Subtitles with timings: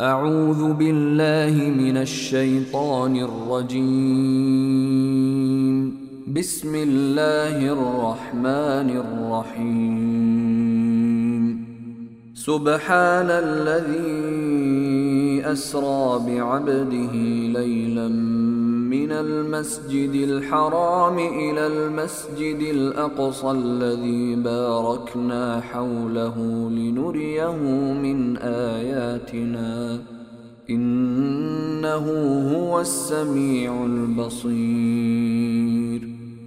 [0.00, 3.86] أعوذ بالله من الشيطان الرجيم.
[6.36, 10.04] بسم الله الرحمن الرحيم.
[12.34, 14.06] سبحان الذي
[15.52, 17.12] أسرى بعبده
[17.60, 18.08] ليلا
[18.96, 26.36] من المسجد الحرام إلى المسجد الأقصى الذي باركنا حوله
[26.70, 27.52] لنريه
[28.02, 30.00] من آياتنا.
[30.70, 32.06] إنه
[32.56, 34.56] هو السميع البصير.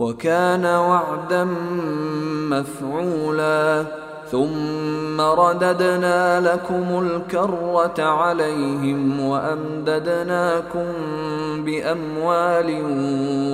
[0.00, 1.44] وكان وعدا
[2.50, 3.84] مفعولا.
[4.30, 10.84] ثم رددنا لكم الكرة عليهم وأمددناكم
[11.64, 12.82] بأموال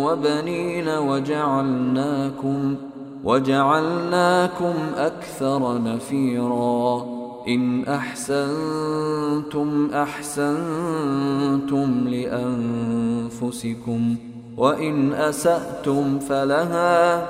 [0.05, 2.77] وبنين وجعلناكم
[3.25, 7.07] وجعلناكم أكثر نفيرا.
[7.49, 11.89] إن أحسنتم أحسنتم
[13.39, 14.17] لأنفسكم.
[14.57, 17.27] وإن أسأتم فلها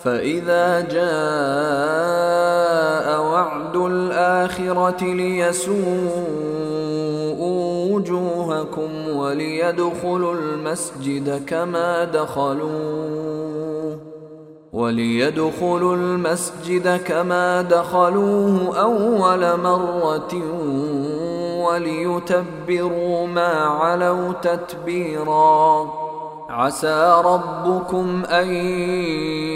[0.00, 1.08] فإذا جاء
[3.20, 5.78] وعد الآخرة ليسوءوا
[7.94, 13.98] وجوهكم وليدخلوا المسجد كما دخلوه
[14.72, 20.34] وليدخلوا المسجد كما دخلوه أول مرة
[21.64, 26.07] وليتبروا ما علوا تتبيراً.
[26.58, 28.46] عسى ربكم أن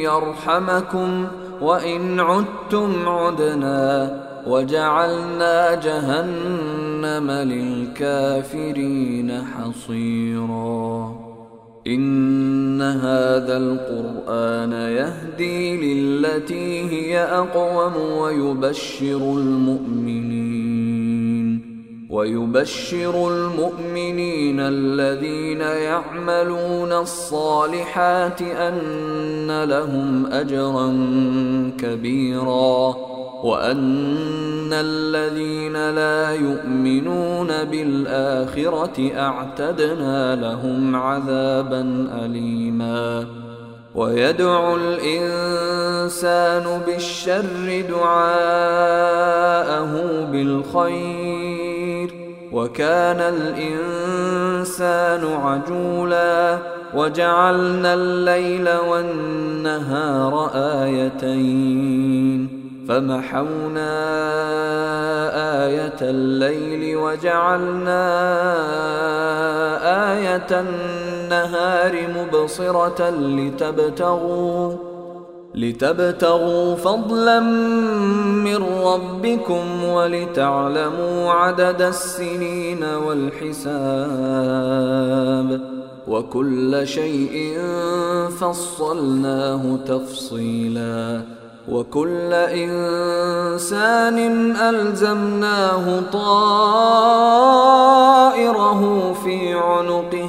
[0.02, 1.26] يرحمكم
[1.60, 11.14] وإن عدتم عدنا وجعلنا جهنم للكافرين حصيرا.
[11.86, 20.41] إن هذا القرآن يهدي للتي هي أقوم ويبشر المؤمنين.
[22.12, 30.89] ويبشر المؤمنين الذين يعملون الصالحات أن لهم أجرا
[31.78, 32.97] كبيرا
[33.45, 43.27] وأن الذين لا يؤمنون بالآخرة أعتدنا لهم عذابا أليما
[43.94, 48.73] ويدعو الإنسان بالشر دعاءه
[50.33, 51.72] بالخير
[52.52, 56.58] وكان الإنسان عجولا
[56.94, 62.48] وجعلنا الليل والنهار آيتين
[62.88, 63.92] فمحونا
[65.66, 68.02] آية الليل وجعلنا
[70.12, 74.91] آية النهار مبصرة لتبتغوا
[75.54, 83.72] لتبتغوا فضلا من ربكم ولتعلموا عدد السنين والحساب
[86.08, 87.58] وكل شيء
[88.40, 91.22] فصلناه تفصيلا
[91.69, 94.19] وكل إنسان
[94.56, 97.52] ألزمناه طائره
[99.25, 100.28] في عنقه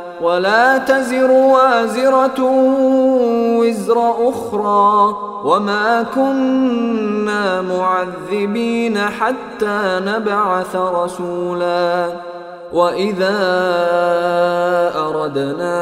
[0.21, 2.41] ولا تزر وازرة
[3.59, 12.07] وزر أخرى وما كنا معذبين حتى نبعث رسولا
[12.73, 13.37] وإذا
[14.95, 15.81] أردنا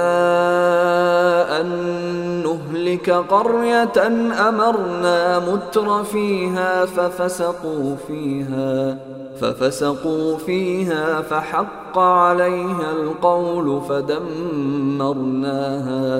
[1.62, 4.08] أن نهلك قرية
[4.50, 8.98] أمرنا متر فيها ففسقوا فيها
[9.42, 15.24] ففسقوا فيها فحق عليها القول فدمرناها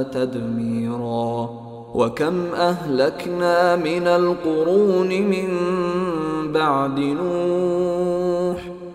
[0.04, 1.50] تدميرا.
[1.94, 5.50] وكم أهلكنا من القرون من
[6.54, 8.79] بعد نوح؟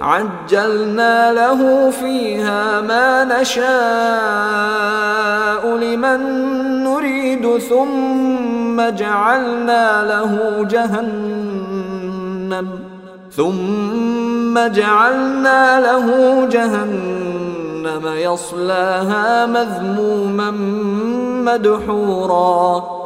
[0.00, 3.66] عجلنا له فيها ما نشاء
[5.76, 6.20] لمن
[6.84, 11.86] نريد ثم جعلنا له جهنم
[13.30, 16.06] ثم جعلنا له
[16.46, 20.50] جهنم يصلاها مذموما
[21.46, 23.05] مدحورا.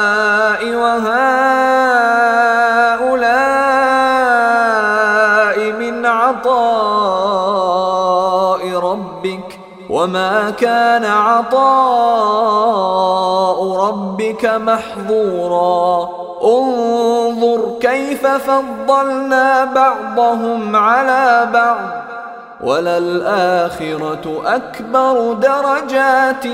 [10.11, 11.57] وما كان عطاء
[13.87, 16.09] ربك محظورا
[16.43, 21.77] انظر كيف فضلنا بعضهم على بعض
[22.61, 26.45] وللآخرة أكبر درجات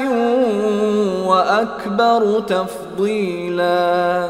[1.25, 4.30] وأكبر تفضيلا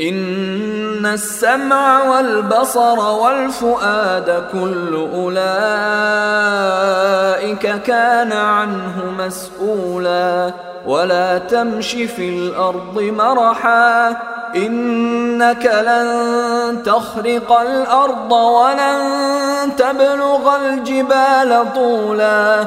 [0.00, 5.42] إن السمع والبصر والفؤاد كل أولئك
[7.82, 10.52] كان عنه مسؤولا
[10.86, 14.16] ولا تمش في الأرض مرحا
[14.56, 19.00] إنك لن تخرق الأرض ولن
[19.76, 22.66] تبلغ الجبال طولا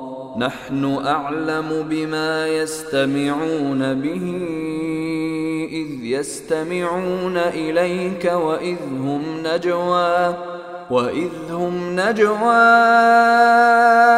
[0.37, 4.25] نحن أعلم بما يستمعون به
[5.71, 10.35] إذ يستمعون إليك وإذ هم نجوى
[10.91, 12.55] وإذ هم نجوى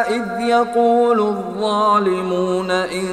[0.08, 3.06] إذ يقول الظالمون إن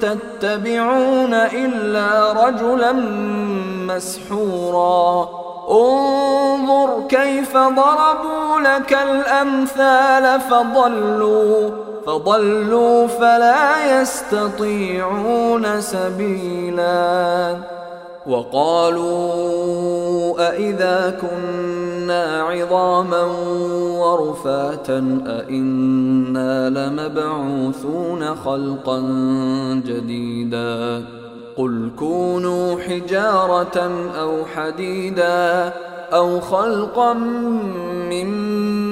[0.00, 2.92] تتبعون إلا رجلا
[3.88, 5.28] مسحورا.
[5.70, 11.91] انظر كيف ضربوا لك الأمثال فضلوا.
[12.06, 17.56] فضلوا فلا يستطيعون سبيلا.
[18.26, 19.72] وقالوا
[20.48, 23.22] أإذا كنا عظاما
[23.98, 29.00] ورفاتا أإنا لمبعوثون خلقا
[29.86, 31.04] جديدا.
[31.56, 33.90] قل كونوا حجارة
[34.20, 35.72] أو حديدا
[36.12, 37.12] أو خلقا
[38.10, 38.91] مما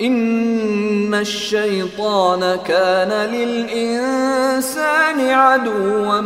[0.00, 6.20] ان الشيطان كان للانسان عدوا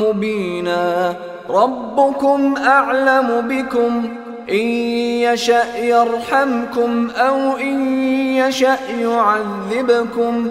[0.00, 1.16] مبينا.
[1.50, 4.08] ربكم اعلم بكم
[4.50, 4.66] ان
[5.26, 7.98] يشا يرحمكم أو ان
[8.36, 10.50] يشا يعذبكم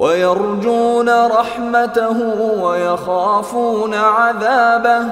[0.00, 2.18] ويرجون رحمته
[2.60, 5.04] ويخافون عذابه.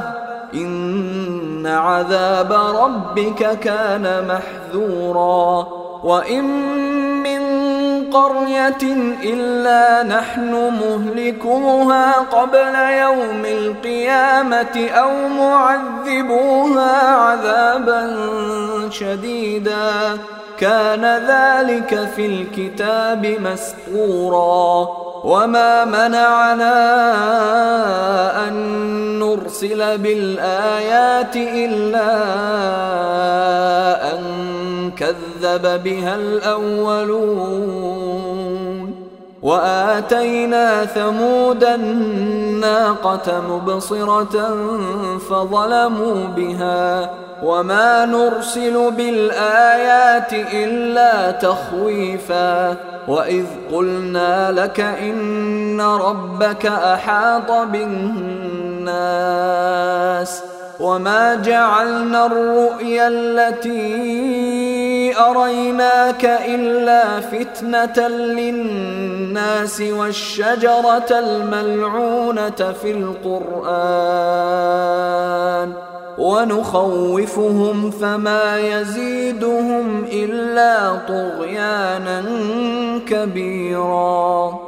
[0.54, 5.66] إن عذاب ربك كان محذورا.
[6.04, 6.44] وإن
[7.22, 7.40] من
[8.12, 8.82] قرية
[9.22, 18.16] إلا نحن مهلكوها قبل يوم القيامة أو معذبوها عذابا
[18.90, 20.18] شديدا.
[20.60, 24.88] كان ذلك في الكتاب مسطورا.
[25.24, 26.78] وما منعنا
[28.48, 28.54] أن
[29.18, 32.10] نرسل بالآيات إلا
[34.12, 34.20] أن
[34.96, 38.27] كذب بها الأولون.
[39.42, 44.56] وآتينا ثمود الناقة مبصرة
[45.30, 47.10] فظلموا بها
[47.42, 52.76] وما نرسل بالآيات إلا تخويفا
[53.08, 58.98] وإذ قلنا لك إن ربك أحاط بالناس
[60.80, 64.77] وما جعلنا الرؤيا التي
[65.18, 74.28] أريناك إلا فتنة للناس والشجرة الملعونة في القرآن
[76.18, 82.24] ونخوفهم فما يزيدهم إلا طغيانا
[83.06, 84.67] كبيرا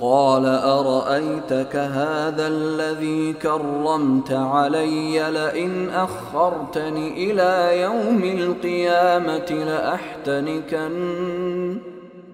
[0.00, 10.98] قال أرأيتك هذا الذي كرمت علي لئن أخرتني إلى يوم القيامة لأحتنكن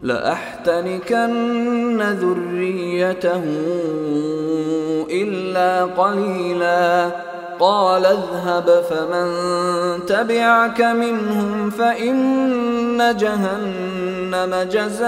[0.03, 1.33] لأحتنكن
[2.03, 3.44] ذريته
[5.11, 7.11] إلا قليلاً.
[7.61, 9.29] قال اذهب فمن
[10.07, 13.93] تبعك منهم فإن جهنم
[14.64, 15.07] جزاؤكم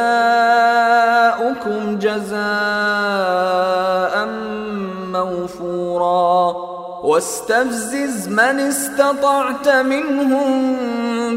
[1.98, 2.36] جزاء
[5.12, 6.56] موفورا.
[7.02, 10.76] واستفزز من استطعت منهم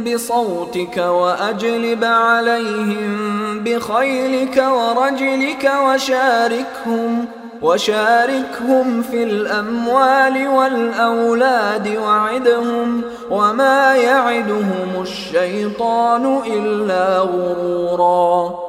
[0.04, 7.39] بصوتك وأجلب عليهم بخيلك ورجلك وشاركهم ۖ.
[7.62, 18.69] وشاركهم في الأموال والأولاد وعدهم وما يعدهم الشيطان إلا غرورا.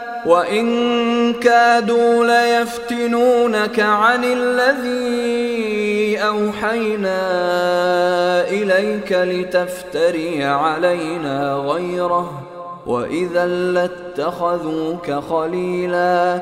[0.25, 7.21] وإن كادوا ليفتنونك عن الذي أوحينا
[8.49, 12.41] إليك لتفتري علينا غيره
[12.85, 16.41] وإذا لاتخذوك خليلا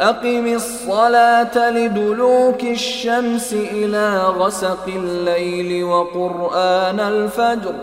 [0.00, 7.74] أقم الصلاة لدلوك الشمس إلى غسق الليل وقرآن الفجر.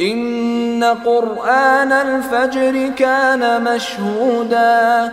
[0.00, 5.12] إن قرآن الفجر كان مشهودا.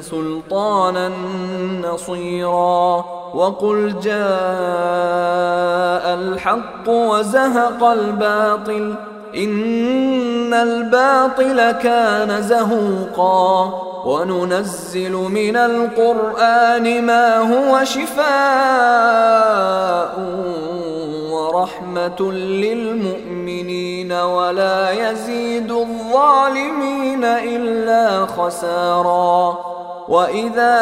[0.00, 1.12] سلطانا
[1.82, 4.16] نصيرا وقل جاء
[6.14, 8.94] الحق وزهق الباطل
[9.36, 13.72] إن الباطل كان زهوقا
[14.06, 18.26] وننزل من القرآن ما هو شفاء
[21.46, 29.58] ورحمة للمؤمنين ولا يزيد الظالمين إلا خسارا.
[30.08, 30.78] وإذا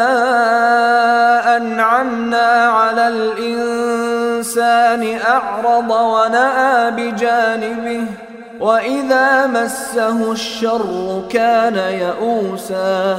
[1.57, 8.07] أنعمنا على الإنسان أعرض ونأى بجانبه
[8.61, 13.19] وإذا مسه الشر كان يئوسا.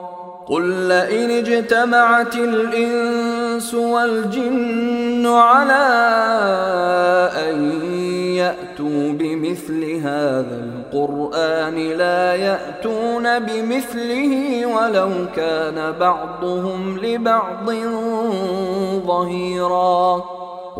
[0.47, 5.83] قل لئن اجتمعت الانس والجن على
[7.49, 7.81] ان
[8.35, 17.71] ياتوا بمثل هذا القران لا ياتون بمثله ولو كان بعضهم لبعض
[19.07, 20.40] ظهيرا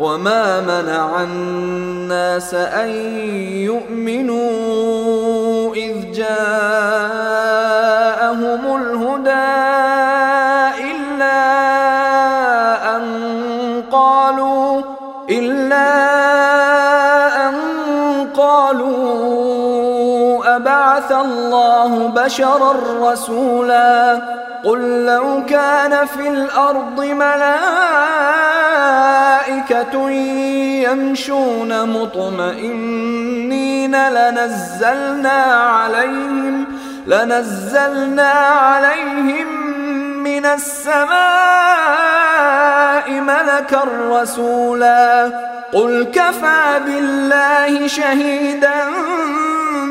[0.00, 2.88] وما منع الناس أن
[3.68, 4.40] يؤمنوا
[5.74, 6.30] إذ جاءهم
[8.76, 9.60] الهدى
[10.90, 11.40] إلا
[12.96, 13.04] أن
[13.92, 14.82] قالوا
[15.30, 16.09] إلا
[20.56, 24.20] أبعث الله بشرا رسولا.
[24.64, 27.40] قل لو كان في الأرض ملائكة
[30.90, 33.28] يمشون مطمئنين
[34.08, 36.64] لنزلنا عليهم
[37.06, 39.46] لنزلنا عليهم
[40.22, 41.10] من السماء
[43.10, 45.30] ملكا رسولا.
[45.72, 48.84] قل كفى بالله شهيدا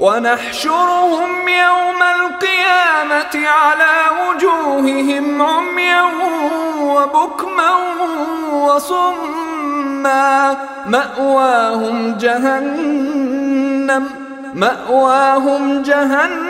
[0.00, 6.02] ونحشرهم يوم القيامة على وجوههم عميا
[6.80, 7.70] وبكما
[8.52, 10.56] وصما.
[10.86, 14.08] مأواهم جهنم
[14.54, 16.49] مأواهم جهنم.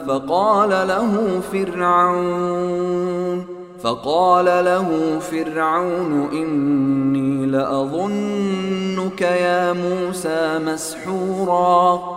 [0.08, 3.46] فقال له فرعون
[3.84, 12.17] فقال له فرعون إني لأظنك يا موسى مسحورا.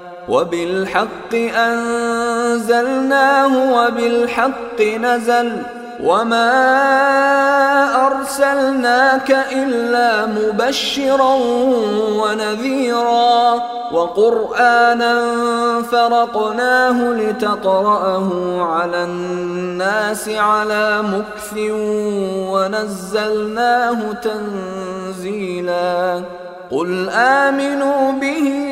[0.29, 3.13] وبالحق أنزلناه
[3.73, 5.61] وبالحق نزل
[6.03, 6.51] وما
[8.07, 11.35] أرسلناك إلا مبشرا
[12.21, 13.53] ونذيرا
[13.91, 15.21] وقرآنا
[15.91, 18.29] فرقناه لتقرأه
[18.61, 21.53] على الناس على مكث
[22.51, 26.21] ونزلناه تنزيلا
[26.71, 28.71] قل آمنوا به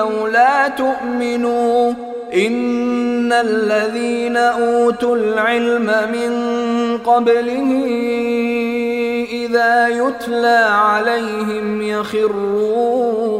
[0.00, 1.92] أو لا تؤمنوا
[2.34, 6.32] إن الذين أوتوا العلم من
[6.98, 7.86] قبله
[9.30, 13.36] إذا يتلى عليهم يخرون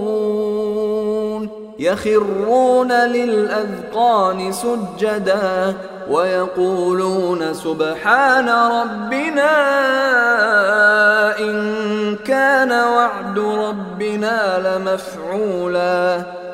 [1.78, 5.74] يخرون للأذقان سجدا
[6.10, 9.52] ويقولون سبحان ربنا
[11.38, 16.35] إن كان وعد ربنا لمفعولا